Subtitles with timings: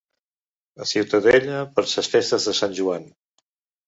[0.85, 3.07] A Ciutadella per ses festes de sant Joan